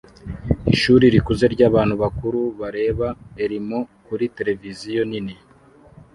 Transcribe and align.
Ishuri 0.73 1.05
rikuze 1.13 1.45
ryabantu 1.55 1.93
bakuru 2.03 2.39
bareba 2.59 3.07
Elmo 3.43 3.79
kuri 4.05 4.25
tereviziyo 4.35 5.01
nini 5.09 5.35